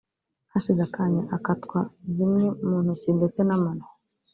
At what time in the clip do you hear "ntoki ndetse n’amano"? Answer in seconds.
2.83-3.85